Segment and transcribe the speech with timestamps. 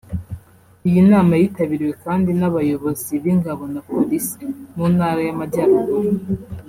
[0.87, 4.35] Iyi nama yitabiriwe kandi n’abayobozi b’ingabo na Police
[4.75, 6.01] mu Ntara y’Amajyaruguru